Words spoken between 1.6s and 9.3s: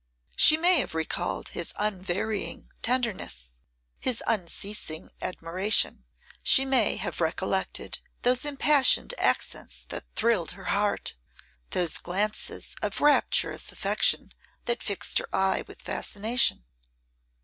unvarying tenderness, his unceasing admiration; she may have recollected those impassioned